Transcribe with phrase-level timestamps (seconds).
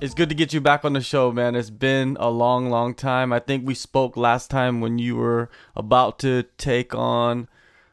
[0.00, 1.54] It's good to get you back on the show, man.
[1.54, 3.34] It's been a long, long time.
[3.34, 7.48] I think we spoke last time when you were about to take on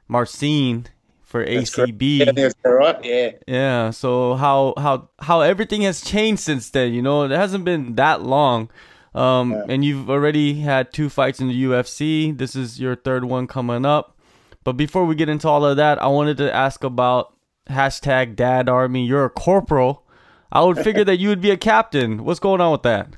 [0.08, 0.88] Marcin
[1.22, 2.20] for That's ACB.
[2.38, 3.04] Yeah, right.
[3.04, 3.32] Yeah.
[3.46, 3.90] Yeah.
[3.90, 6.94] So how how how everything has changed since then?
[6.94, 8.70] You know, it hasn't been that long.
[9.14, 9.64] Um, Yeah.
[9.68, 12.32] and you've already had two fights in the UFC.
[12.38, 14.18] This is your third one coming up.
[14.64, 17.34] But before we get into all of that, I wanted to ask about
[17.70, 19.06] hashtag Dad Army.
[19.06, 20.04] You're a corporal.
[20.52, 22.24] I would figure that you would be a captain.
[22.24, 23.10] What's going on with that?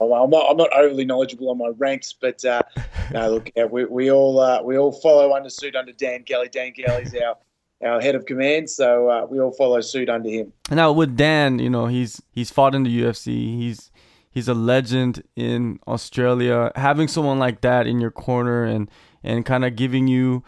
[0.00, 2.62] Well, I'm not, I'm not overly knowledgeable on my ranks, but uh,
[3.12, 6.48] no, look, yeah, we, we all uh, we all follow under suit under Dan Kelly.
[6.48, 7.36] Dan Kelly's our
[7.84, 10.52] our head of command, so uh, we all follow suit under him.
[10.70, 13.26] Now with Dan, you know, he's he's fought in the UFC.
[13.26, 13.90] He's
[14.30, 16.70] he's a legend in Australia.
[16.76, 18.88] Having someone like that in your corner and
[19.24, 20.44] and kind of giving you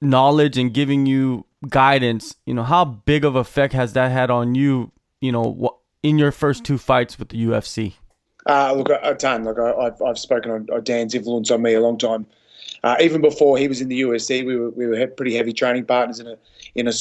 [0.00, 4.54] knowledge and giving you guidance, you know, how big of effect has that had on
[4.54, 4.92] you,
[5.24, 7.94] you know, in your first two fights with the UFC?
[8.46, 9.44] Uh, look, a, a ton.
[9.44, 12.26] Like I, I've, I've spoken on, on Dan's influence on me a long time.
[12.82, 15.86] Uh, even before he was in the UFC, we were we were pretty heavy training
[15.86, 16.36] partners in a
[16.74, 16.92] in a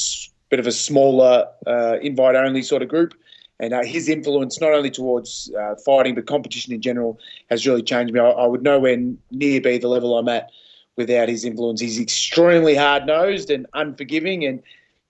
[0.49, 3.13] bit of a smaller uh, invite only sort of group.
[3.59, 7.19] And uh, his influence, not only towards uh, fighting but competition in general,
[7.49, 8.21] has really changed me.
[8.21, 8.97] I, I would nowhere
[9.31, 10.49] near be the level I'm at
[10.95, 11.81] without his influence.
[11.81, 14.63] He's extremely hard nosed and unforgiving, and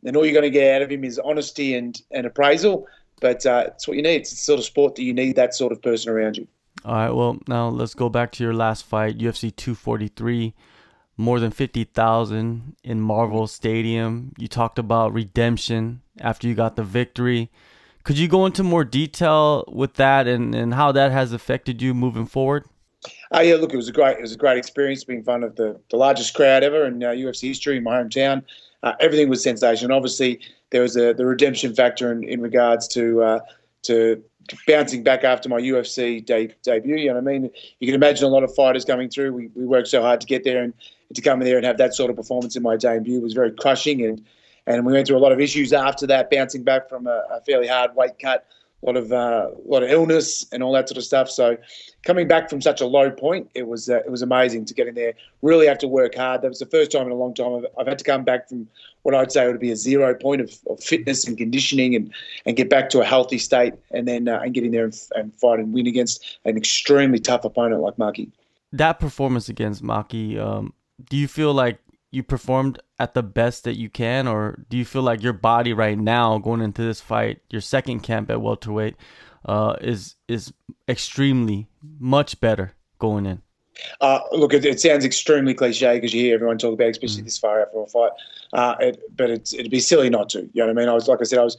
[0.04, 2.88] and all you're going to get out of him is honesty and and appraisal.
[3.24, 4.18] But uh, it's what you need.
[4.18, 6.46] It's the sort of sport that you need that sort of person around you.
[6.84, 10.54] All right, well, now let's go back to your last fight, UFC 243.
[11.16, 14.34] More than 50,000 in Marvel Stadium.
[14.38, 17.50] You talked about redemption after you got the victory.
[18.04, 21.94] Could you go into more detail with that and, and how that has affected you
[21.94, 22.66] moving forward?
[23.32, 25.46] Oh yeah, look, it was a great, it was a great experience being in front
[25.46, 28.44] of the, the largest crowd ever in uh, UFC history in my hometown.
[28.82, 29.96] Uh, everything was sensational.
[29.96, 30.42] Obviously,
[30.74, 33.40] there was a the redemption factor in, in regards to uh,
[33.84, 34.22] to
[34.68, 36.98] bouncing back after my UFC de- debut.
[36.98, 37.50] You know what I mean?
[37.80, 39.34] You can imagine a lot of fighters coming through.
[39.34, 40.74] We, we worked so hard to get there, and
[41.14, 43.52] to come in there and have that sort of performance in my debut was very
[43.52, 44.04] crushing.
[44.04, 44.26] And
[44.66, 47.42] and we went through a lot of issues after that, bouncing back from a, a
[47.46, 48.48] fairly hard weight cut,
[48.84, 51.30] a lot of uh, lot of illness and all that sort of stuff.
[51.30, 51.58] So
[52.04, 54.88] coming back from such a low point, it was uh, it was amazing to get
[54.88, 55.14] in there.
[55.42, 56.42] Really have to work hard.
[56.42, 58.50] That was the first time in a long time I've, I've had to come back
[58.50, 58.68] from
[59.04, 62.14] what I'd say would be a zero point of, of fitness and conditioning, and,
[62.46, 65.00] and get back to a healthy state, and then uh, and get in there and,
[65.16, 68.32] and fight and win against an extremely tough opponent like Maki.
[68.72, 70.74] That performance against Maki, um,
[71.10, 71.78] do you feel like
[72.14, 75.74] you performed at the best that you can, or do you feel like your body
[75.74, 78.96] right now going into this fight, your second camp at welterweight,
[79.46, 80.54] uh, is is
[80.88, 81.68] extremely
[82.00, 83.42] much better going in?
[84.00, 87.24] Uh, look, it, it sounds extremely cliche because you hear everyone talk about, it, especially
[87.24, 88.12] this far out from a fight.
[88.54, 90.42] Uh, it, but it's, it'd be silly not to.
[90.42, 90.90] You know what I mean?
[90.90, 91.58] I was like I said, I was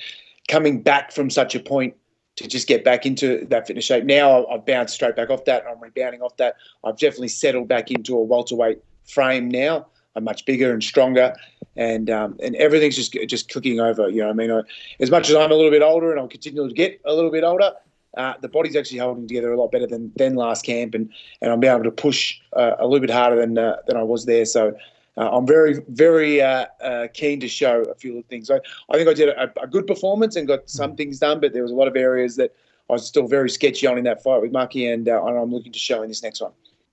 [0.48, 1.94] coming back from such a point
[2.36, 4.04] to just get back into that fitness shape.
[4.04, 5.64] Now I've bounced straight back off that.
[5.68, 6.56] I'm rebounding off that.
[6.84, 9.86] I've definitely settled back into a welterweight frame now.
[10.16, 11.34] I'm much bigger and stronger,
[11.76, 14.08] and um, and everything's just just clicking over.
[14.08, 14.50] You know I mean?
[14.50, 14.62] I,
[15.00, 17.30] as much as I'm a little bit older and I'll continue to get a little
[17.30, 17.72] bit older,
[18.16, 21.10] uh, the body's actually holding together a lot better than, than last camp, and,
[21.40, 24.24] and I'm able to push uh, a little bit harder than uh, than I was
[24.26, 24.44] there.
[24.44, 24.76] So
[25.16, 28.50] uh, I'm very very uh, uh, keen to show a few things.
[28.50, 28.60] I,
[28.90, 31.62] I think I did a, a good performance and got some things done, but there
[31.62, 32.54] was a lot of areas that
[32.88, 35.50] I was still very sketchy on in that fight with Maki, and, uh, and I'm
[35.50, 36.52] looking to show in this next one.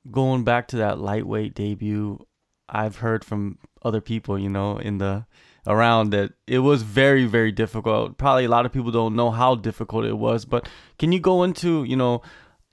[0.10, 2.26] Going back to that lightweight debut,
[2.72, 5.26] I've heard from other people, you know, in the
[5.68, 8.18] around that it was very very difficult.
[8.18, 10.68] Probably a lot of people don't know how difficult it was, but
[10.98, 12.22] can you go into, you know,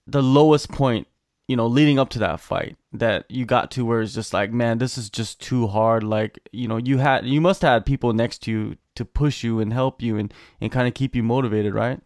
[0.07, 1.07] the lowest point,
[1.49, 4.53] you know, leading up to that fight that you got to where it's just like,
[4.53, 6.03] man, this is just too hard.
[6.03, 9.45] Like, you know, you had you must have had people next to you to push
[9.45, 12.01] you and help you and and kind of keep you motivated, right?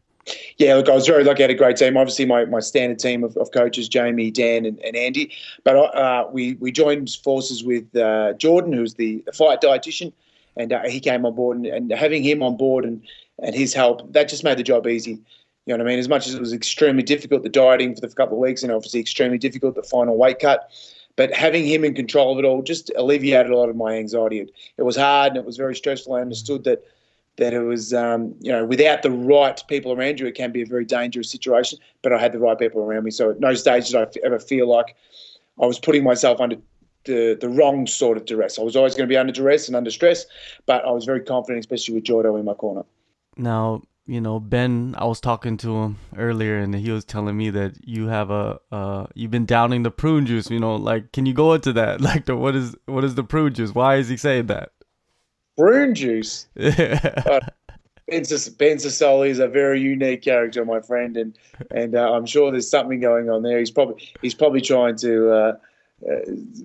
[0.56, 1.42] Yeah, look, I was very lucky.
[1.42, 1.96] I had a great team.
[1.96, 5.32] Obviously, my, my standard team of, of coaches, Jamie, Dan, and, and Andy.
[5.64, 10.12] But uh, we we joined forces with uh, Jordan, who's the, the fight dietitian,
[10.56, 11.56] and uh, he came on board.
[11.56, 13.02] And, and having him on board and,
[13.42, 15.18] and his help, that just made the job easy.
[15.66, 15.98] You know what I mean?
[15.98, 18.70] As much as it was extremely difficult, the dieting for the couple of weeks, and
[18.70, 20.70] obviously extremely difficult, the final weight cut.
[21.16, 24.40] But having him in control of it all just alleviated a lot of my anxiety.
[24.40, 26.14] It, it was hard and it was very stressful.
[26.14, 26.84] I understood that
[27.36, 30.62] that it was, um, you know, without the right people around you, it can be
[30.62, 31.78] a very dangerous situation.
[32.02, 34.38] But I had the right people around me, so at no stage did I ever
[34.38, 34.96] feel like
[35.60, 36.56] I was putting myself under
[37.04, 38.58] the the wrong sort of duress.
[38.58, 40.26] I was always going to be under duress and under stress,
[40.66, 42.84] but I was very confident, especially with Jordo in my corner.
[43.36, 47.50] Now, you know, Ben, I was talking to him earlier and he was telling me
[47.50, 51.26] that you have a uh you've been downing the prune juice, you know, like can
[51.26, 52.00] you go into that?
[52.12, 53.74] Like the what is what is the prune juice?
[53.74, 54.72] Why is he saying that?
[55.62, 56.46] Prune juice.
[56.56, 57.40] Yeah.
[58.08, 58.24] Ben,
[58.58, 61.38] ben Sosoli is a very unique character, my friend, and
[61.70, 63.60] and uh, I'm sure there's something going on there.
[63.60, 65.56] He's probably he's probably trying to uh,
[66.10, 66.20] uh,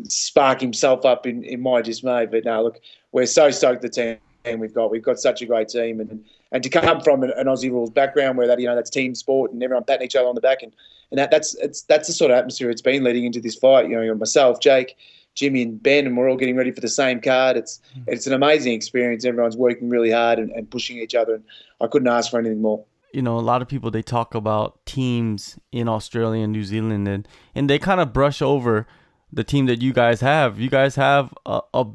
[0.09, 2.25] spark himself up in, in my dismay.
[2.25, 4.17] But no, look, we're so stoked the team
[4.59, 4.89] we've got.
[4.89, 7.91] We've got such a great team, and and to come from an, an Aussie rules
[7.91, 10.41] background where that you know that's team sport and everyone patting each other on the
[10.41, 10.73] back, and
[11.11, 13.89] and that, that's it's that's the sort of atmosphere it's been leading into this fight.
[13.89, 14.97] You know, myself, Jake.
[15.37, 17.55] Jimmy and Ben, and we're all getting ready for the same card.
[17.55, 18.03] It's mm.
[18.07, 19.23] it's an amazing experience.
[19.23, 21.43] Everyone's working really hard and, and pushing each other, and
[21.79, 24.85] I couldn't ask for anything more you know, a lot of people they talk about
[24.85, 28.85] teams in Australia and New Zealand and and they kind of brush over
[29.31, 30.59] the team that you guys have.
[30.59, 31.85] You guys have a, a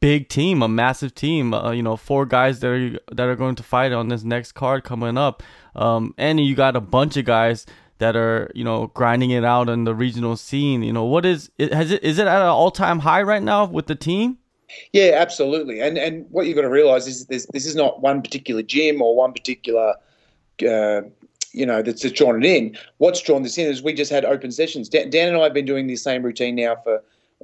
[0.00, 1.54] big team, a massive team.
[1.54, 4.52] Uh, you know, four guys that are that are going to fight on this next
[4.52, 5.42] card coming up.
[5.74, 7.66] Um, and you got a bunch of guys
[7.98, 10.82] that are you know grinding it out in the regional scene.
[10.82, 11.72] You know, what is it?
[11.72, 14.38] Has it is it at an all time high right now with the team?
[14.92, 15.80] Yeah, absolutely.
[15.80, 19.00] And and what you've got to realize is this this is not one particular gym
[19.00, 19.94] or one particular
[20.66, 21.02] uh,
[21.52, 22.76] you know that's, that's drawn it in.
[22.98, 24.88] What's drawn this in is we just had open sessions.
[24.88, 27.02] Dan, Dan and I have been doing the same routine now for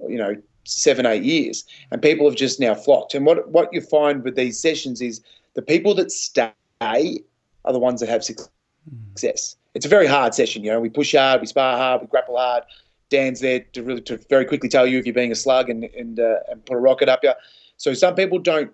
[0.09, 0.35] you know
[0.65, 3.15] seven eight years, and people have just now flocked.
[3.15, 5.23] And what what you find with these sessions is
[5.55, 9.57] the people that stay are the ones that have success.
[9.75, 10.65] It's a very hard session.
[10.65, 12.65] You know, we push hard, we spar hard, we grapple hard.
[13.09, 15.85] Dan's there to really to very quickly tell you if you're being a slug and
[15.85, 17.33] and, uh, and put a rocket up you.
[17.77, 18.73] So some people don't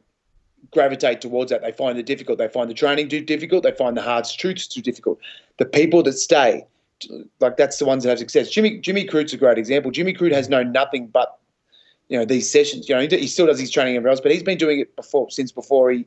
[0.72, 1.62] gravitate towards that.
[1.62, 2.38] They find it difficult.
[2.38, 3.62] They find the training too difficult.
[3.62, 5.18] They find the hard truths too difficult.
[5.58, 6.64] The people that stay,
[7.40, 8.50] like that's the ones that have success.
[8.50, 9.90] Jimmy Jimmy Crute's a great example.
[9.90, 11.38] Jimmy Crute has known nothing but
[12.08, 12.88] you know these sessions.
[12.88, 15.30] You know he, still does his training everywhere else, but he's been doing it before
[15.30, 16.06] since before he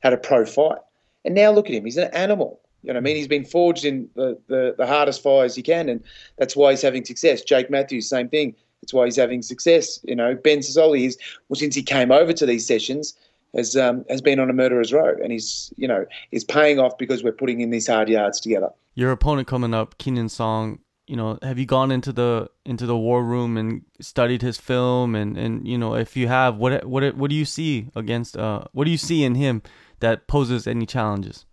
[0.00, 0.78] had a pro fight.
[1.24, 1.84] And now look at him.
[1.84, 2.60] He's an animal.
[2.82, 3.16] You know what I mean?
[3.16, 6.02] He's been forged in the, the, the hardest fires he can, and
[6.38, 7.42] that's why he's having success.
[7.42, 8.54] Jake Matthews, same thing.
[8.80, 9.98] That's why he's having success.
[10.04, 13.14] You know, Ben Sosoli is well since he came over to these sessions
[13.56, 16.98] has um, has been on a murderer's row, and he's you know is paying off
[16.98, 18.70] because we're putting in these hard yards together.
[18.94, 20.80] Your opponent coming up, Kenan Song.
[21.06, 25.14] You know, have you gone into the into the war room and studied his film?
[25.14, 28.36] And, and you know, if you have, what what what do you see against?
[28.36, 29.62] Uh, what do you see in him
[30.00, 31.46] that poses any challenges?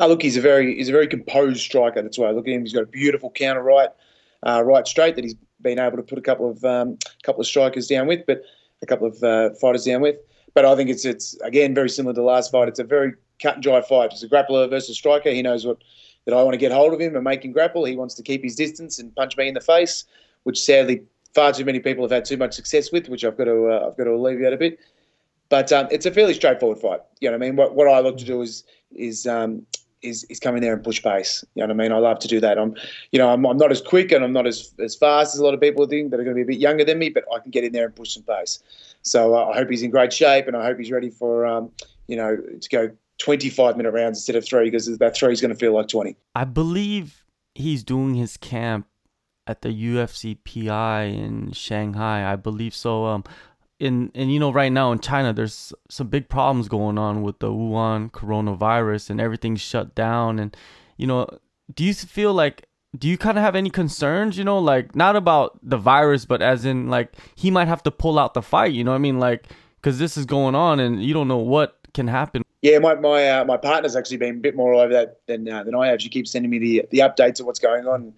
[0.00, 2.02] Oh, look, he's a very he's a very composed striker.
[2.02, 2.62] That's why I look at him.
[2.62, 3.90] He's got a beautiful counter right,
[4.42, 7.46] uh, right straight that he's been able to put a couple of um, couple of
[7.46, 8.42] strikers down with, but
[8.82, 10.16] a couple of uh, fighters down with.
[10.52, 12.68] But I think it's it's again very similar to the last fight.
[12.68, 14.12] It's a very cut and dry fight.
[14.12, 15.30] It's a grappler versus striker.
[15.30, 15.78] He knows what
[16.24, 17.84] that I want to get hold of him and make him grapple.
[17.84, 20.04] He wants to keep his distance and punch me in the face,
[20.44, 21.02] which sadly
[21.34, 23.88] far too many people have had too much success with, which I've got to uh,
[23.88, 24.78] I've got to alleviate a bit.
[25.50, 27.00] But um, it's a fairly straightforward fight.
[27.20, 27.56] You know what I mean?
[27.56, 29.66] What, what I look to do is is um,
[30.04, 31.44] is is come in there and push pace.
[31.54, 31.92] You know what I mean?
[31.92, 32.58] I love to do that.
[32.58, 32.76] I'm,
[33.10, 35.44] you know, I'm, I'm not as quick and I'm not as, as fast as a
[35.44, 37.24] lot of people think that are going to be a bit younger than me, but
[37.34, 38.60] I can get in there and push some pace.
[39.02, 41.70] So uh, I hope he's in great shape and I hope he's ready for, um,
[42.06, 45.52] you know, to go 25 minute rounds instead of three because that three is going
[45.52, 46.16] to feel like 20.
[46.34, 47.24] I believe
[47.54, 48.86] he's doing his camp
[49.46, 52.30] at the UFC PI in Shanghai.
[52.30, 53.06] I believe so.
[53.06, 53.24] Um,
[53.80, 57.40] in and you know right now in China there's some big problems going on with
[57.40, 60.38] the Wuhan coronavirus and everything's shut down.
[60.38, 60.56] And
[60.96, 61.28] you know
[61.74, 62.66] do you feel like
[62.96, 66.40] do you kind of have any concerns you know like not about the virus but
[66.40, 68.98] as in like he might have to pull out the fight you know what I
[68.98, 69.18] mean?
[69.18, 69.48] Like
[69.82, 73.28] cuz this is going on and you don't know what can happen yeah my my
[73.30, 76.02] uh, my partner's actually been a bit more over that than uh, than I have
[76.02, 78.12] she keeps sending me the the updates of what's going on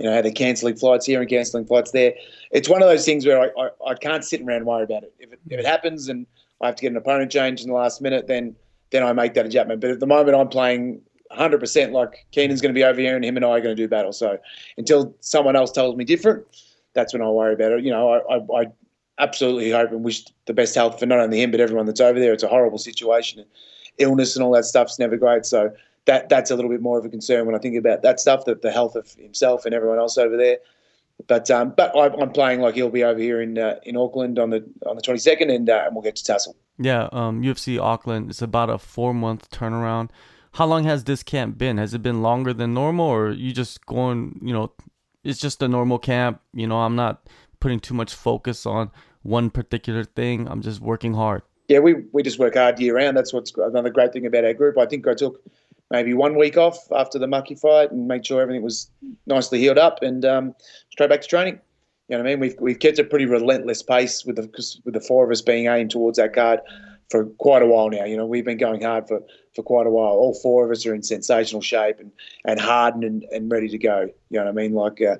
[0.00, 2.14] you know, they're cancelling flights here and cancelling flights there.
[2.52, 5.02] It's one of those things where I, I, I, can't sit around and worry about
[5.02, 5.12] it.
[5.18, 5.40] If, it.
[5.50, 6.26] if it happens and
[6.62, 8.56] I have to get an opponent change in the last minute, then
[8.90, 9.82] then I make that adjustment.
[9.82, 11.02] But at the moment, I'm playing
[11.32, 13.80] 100% like Kenan's going to be over here and him and I are going to
[13.80, 14.12] do battle.
[14.12, 14.38] So
[14.78, 16.44] until someone else tells me different,
[16.94, 17.84] that's when I worry about it.
[17.84, 18.66] You know, I, I, I
[19.18, 22.18] absolutely hope and wish the best health for not only him but everyone that's over
[22.18, 22.32] there.
[22.32, 23.44] It's a horrible situation.
[23.98, 25.44] Illness and all that stuff's never great.
[25.46, 25.72] So
[26.06, 28.44] that that's a little bit more of a concern when I think about that stuff,
[28.46, 30.58] that the health of himself and everyone else over there.
[31.26, 34.38] But um, but I, am playing like he'll be over here in uh, in Auckland
[34.38, 36.56] on the on the 22nd, and uh, and we'll get to tussle.
[36.78, 38.30] Yeah, um, UFC Auckland.
[38.30, 40.10] It's about a four month turnaround.
[40.52, 41.76] How long has this camp been?
[41.76, 44.40] Has it been longer than normal, or you just going?
[44.42, 44.72] You know,
[45.22, 46.40] it's just a normal camp.
[46.54, 47.28] You know, I'm not
[47.60, 48.90] putting too much focus on
[49.22, 50.48] one particular thing.
[50.48, 51.42] I'm just working hard.
[51.70, 53.16] Yeah, we, we just work hard year round.
[53.16, 54.76] That's what's another great thing about our group.
[54.76, 55.40] I think I took
[55.88, 58.90] maybe one week off after the Maki fight and made sure everything was
[59.28, 60.56] nicely healed up and um,
[60.90, 61.60] straight back to training.
[62.08, 62.40] You know what I mean?
[62.40, 65.68] We've, we've kept a pretty relentless pace with the with the four of us being
[65.68, 66.58] aimed towards that card
[67.08, 68.04] for quite a while now.
[68.04, 69.20] You know, we've been going hard for,
[69.54, 70.12] for quite a while.
[70.12, 72.12] All four of us are in sensational shape and,
[72.44, 74.08] and hardened and, and ready to go.
[74.30, 74.72] You know what I mean?
[74.74, 75.16] Like, uh,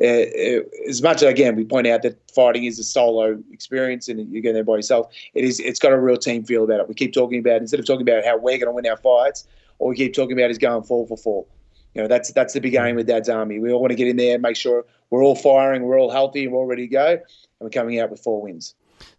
[0.00, 4.32] uh, as much as, again, we point out that fighting is a solo experience and
[4.32, 6.88] you get there by yourself, it is, it's got a real team feel about it.
[6.88, 9.46] We keep talking about, instead of talking about how we're going to win our fights,
[9.78, 11.48] all we keep talking about is going fall for fall.
[11.94, 13.60] You know, that's that's the big aim with Dad's Army.
[13.60, 16.10] We all want to get in there and make sure we're all firing, we're all
[16.10, 17.20] healthy, and we're all ready to go, and
[17.60, 18.74] we're coming out with four wins.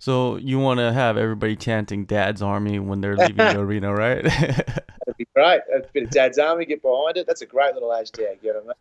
[0.05, 4.24] So you want to have everybody chanting "Dad's Army" when they're leaving the arena, right?
[4.24, 5.62] That'd be great.
[5.75, 7.25] A bit of Dad's Army, get behind it.
[7.25, 8.35] That's a great little hashtag.
[8.43, 8.74] You know,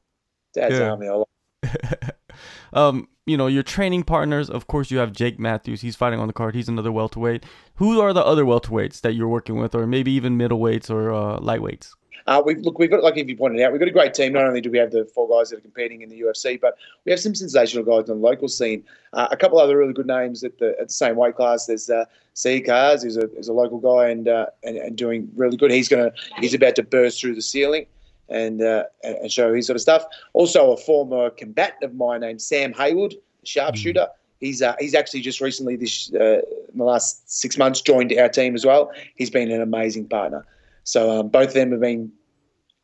[0.52, 0.90] Dad's yeah.
[0.90, 1.08] Army.
[1.08, 2.16] I like.
[2.74, 4.50] um, you know, your training partners.
[4.50, 5.80] Of course, you have Jake Matthews.
[5.80, 6.54] He's fighting on the card.
[6.54, 7.46] He's another welterweight.
[7.76, 11.38] Who are the other welterweights that you're working with, or maybe even middleweights or uh,
[11.38, 11.92] lightweights?
[12.26, 14.32] Uh, we've look, we've got like if you pointed out, we've got a great team.
[14.32, 16.76] Not only do we have the four guys that are competing in the UFC, but
[17.04, 18.82] we have some sensational guys on the local scene.
[19.12, 21.66] Uh, a couple other really good names at the at the same weight class.
[21.66, 25.30] There's uh, C Cars, who's a, who's a local guy and, uh, and and doing
[25.36, 25.70] really good.
[25.70, 27.86] He's gonna he's about to burst through the ceiling
[28.30, 30.04] and uh, and show his sort of stuff.
[30.32, 33.14] Also, a former combatant of mine named Sam Haywood,
[33.44, 34.00] sharpshooter.
[34.00, 34.14] Mm.
[34.40, 36.40] He's uh, he's actually just recently this uh,
[36.72, 38.92] in the last six months joined our team as well.
[39.16, 40.46] He's been an amazing partner.
[40.84, 42.12] So um, both of them have been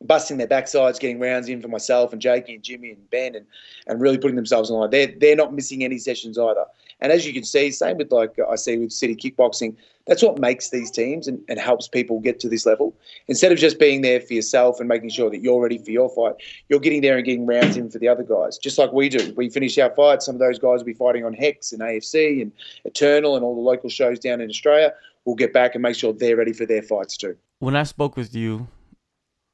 [0.03, 3.45] busting their backsides, getting rounds in for myself and Jakey and Jimmy and Ben, and,
[3.87, 4.89] and really putting themselves on line.
[4.89, 6.65] They're they're not missing any sessions either.
[6.99, 10.39] And as you can see, same with like I see with City Kickboxing, that's what
[10.39, 12.95] makes these teams and, and helps people get to this level.
[13.27, 16.09] Instead of just being there for yourself and making sure that you're ready for your
[16.09, 16.35] fight,
[16.69, 19.33] you're getting there and getting rounds in for the other guys, just like we do.
[19.35, 22.41] We finish our fight, some of those guys will be fighting on Hex and AFC
[22.41, 22.51] and
[22.85, 24.93] Eternal and all the local shows down in Australia.
[25.25, 27.35] We'll get back and make sure they're ready for their fights too.
[27.61, 28.67] When I spoke with you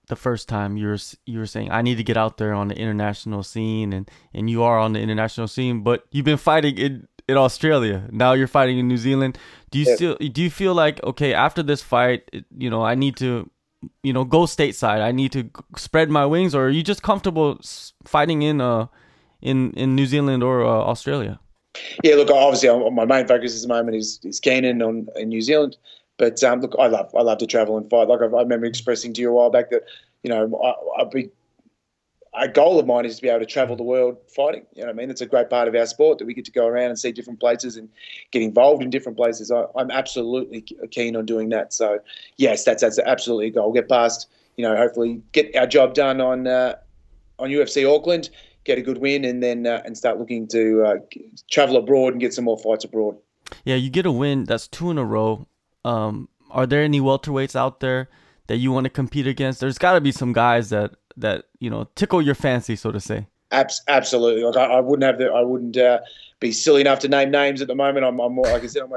[0.07, 2.69] the first time you were you were saying I need to get out there on
[2.69, 6.77] the international scene and and you are on the international scene but you've been fighting
[6.77, 8.07] in in Australia.
[8.09, 9.37] Now you're fighting in New Zealand.
[9.71, 9.95] Do you yeah.
[9.95, 13.49] still do you feel like okay after this fight you know I need to
[14.03, 15.01] you know go stateside?
[15.01, 17.59] I need to spread my wings or are you just comfortable
[18.05, 18.87] fighting in uh
[19.41, 21.41] in in New Zealand or uh, Australia?
[22.05, 25.41] Yeah look obviously my main focus at the moment is is Kenan on in New
[25.41, 25.75] Zealand
[26.17, 28.07] but um, look, I love I love to travel and fight.
[28.07, 29.83] Like I, I remember expressing to you a while back that
[30.23, 31.29] you know I, I'd be
[32.39, 34.65] a goal of mine is to be able to travel the world fighting.
[34.75, 35.09] You know what I mean?
[35.09, 37.11] It's a great part of our sport that we get to go around and see
[37.11, 37.89] different places and
[38.31, 39.51] get involved in different places.
[39.51, 41.73] I, am absolutely keen on doing that.
[41.73, 41.99] So,
[42.37, 43.71] yes, that's that's absolutely a goal.
[43.73, 46.75] Get past, you know, hopefully get our job done on uh,
[47.39, 48.29] on UFC Auckland,
[48.63, 50.95] get a good win, and then uh, and start looking to uh,
[51.49, 53.17] travel abroad and get some more fights abroad.
[53.63, 54.43] Yeah, you get a win.
[54.43, 55.47] That's two in a row.
[55.87, 58.09] Um, are there any welterweights out there
[58.47, 59.59] that you want to compete against?
[59.59, 62.99] There's got to be some guys that that you know tickle your fancy, so to
[62.99, 63.27] say.
[63.51, 64.43] absolutely.
[64.43, 65.99] Like I, I, wouldn't have the, I wouldn't uh,
[66.41, 68.05] be silly enough to name names at the moment.
[68.05, 68.91] I'm, I'm more like I said, I'm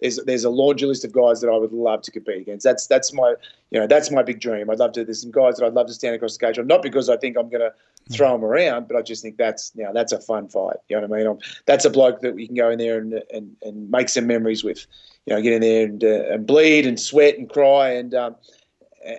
[0.00, 2.64] there's there's a laundry list of guys that I would love to compete against.
[2.64, 3.34] That's that's my
[3.70, 4.70] you know that's my big dream.
[4.70, 5.04] I'd love to.
[5.04, 7.36] There's some guys that I'd love to stand across the cage not because I think
[7.36, 7.72] I'm to
[8.12, 10.76] throw them around, but I just think that's you know that's a fun fight.
[10.88, 11.26] You know what I mean?
[11.26, 14.26] I'm, that's a bloke that we can go in there and and, and make some
[14.26, 14.86] memories with.
[15.26, 18.14] You know, get in there and, uh, and bleed and sweat and cry and.
[18.14, 18.36] Um,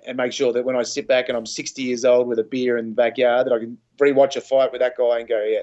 [0.07, 2.43] and make sure that when I sit back and I'm 60 years old with a
[2.43, 5.43] beer in the backyard, that I can rewatch a fight with that guy and go,
[5.43, 5.59] yeah,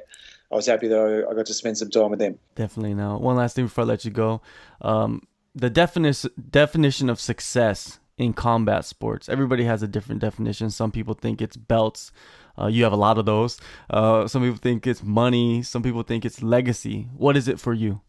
[0.53, 2.39] I was happy that I, I got to spend some time with them.
[2.55, 2.93] Definitely.
[2.93, 4.43] Now, one last thing before I let you go,
[4.83, 5.23] um,
[5.55, 9.29] the definition definition of success in combat sports.
[9.31, 10.71] Everybody has a different definition.
[10.71, 12.13] Some people think it's belts.
[12.61, 13.59] Uh, you have a lot of those.
[13.89, 15.63] Uh, some people think it's money.
[15.63, 17.09] Some people think it's legacy.
[17.17, 18.01] What is it for you?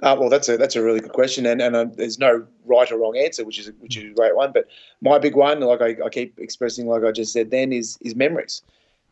[0.00, 2.90] Uh, well, that's a that's a really good question, and and uh, there's no right
[2.90, 4.52] or wrong answer, which is which is a great one.
[4.52, 4.66] But
[5.00, 8.16] my big one, like I, I keep expressing, like I just said, then is is
[8.16, 8.62] memories.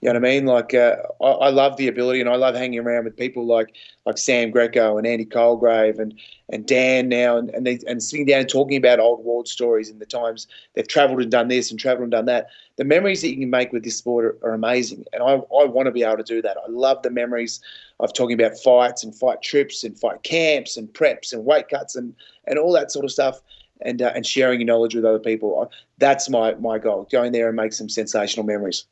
[0.03, 0.47] You know what I mean?
[0.47, 3.73] Like uh, I, I, love the ability, and I love hanging around with people like
[4.05, 6.19] like Sam Greco and Andy Colgrave and
[6.49, 9.89] and Dan now, and and, they, and sitting down and talking about old world stories
[9.89, 12.49] and the times they've travelled and done this and travelled and done that.
[12.79, 15.67] The memories that you can make with this sport are, are amazing, and I, I
[15.67, 16.57] want to be able to do that.
[16.57, 17.61] I love the memories
[18.01, 21.95] of talking about fights and fight trips and fight camps and preps and weight cuts
[21.95, 22.13] and
[22.49, 23.41] and all that sort of stuff.
[23.85, 25.69] And, uh, and sharing your knowledge with other people.
[25.99, 28.85] That's my, my goal, going there and make some sensational memories.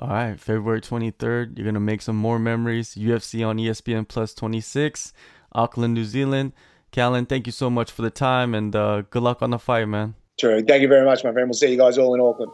[0.00, 2.94] All right, February 23rd, you're going to make some more memories.
[2.94, 5.12] UFC on ESPN Plus 26,
[5.52, 6.54] Auckland, New Zealand.
[6.90, 9.84] Callan, thank you so much for the time and uh, good luck on the fight,
[9.84, 10.14] man.
[10.38, 10.62] True.
[10.62, 11.48] Thank you very much, my friend.
[11.48, 12.50] We'll see you guys all in Auckland.